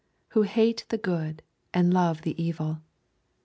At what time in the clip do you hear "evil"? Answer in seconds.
2.43-2.81